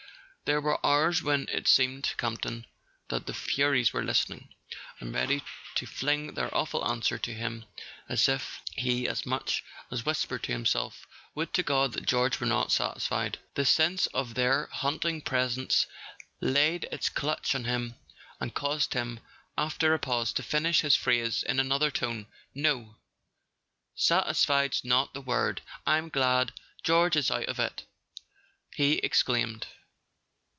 [0.51, 2.65] There were hours when it seemed to Campton
[3.07, 4.53] that the Furies were listening,
[4.99, 5.43] and ready
[5.75, 7.63] to fling their awful answer to him
[8.09, 12.73] if he as much as whispered to himself: "Would to God that George were not
[12.73, 15.87] satisfied!" The sense of their haunting presence
[16.41, 17.95] laid its clutch on him,
[18.41, 19.21] and caused him,
[19.57, 22.27] after a pause, to finish his phrase in another tone.
[22.53, 22.97] "No;
[23.95, 26.51] satisfied's not the word; I'm glad
[26.83, 27.85] George is out of it!"
[28.75, 29.67] he exclaimed.